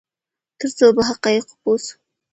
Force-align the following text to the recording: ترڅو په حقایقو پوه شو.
ترڅو 0.59 0.87
په 0.97 1.01
حقایقو 1.09 1.53
پوه 1.61 1.79
شو. 1.85 1.95